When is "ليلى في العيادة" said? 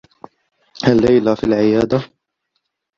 1.05-2.01